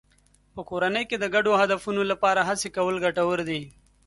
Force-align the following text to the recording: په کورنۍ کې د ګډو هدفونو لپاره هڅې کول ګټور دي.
په 0.53 0.61
کورنۍ 0.69 1.03
کې 1.09 1.17
د 1.19 1.25
ګډو 1.35 1.53
هدفونو 1.61 2.01
لپاره 2.11 2.41
هڅې 2.49 2.69
کول 2.75 2.95
ګټور 3.05 3.39
دي. 3.49 3.61